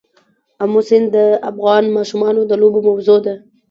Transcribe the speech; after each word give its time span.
آمو 0.63 0.81
سیند 0.87 1.07
د 1.15 1.17
افغان 1.49 1.83
ماشومانو 1.95 2.41
د 2.45 2.51
لوبو 2.61 2.79
موضوع 2.87 3.19
ده. 3.25 3.35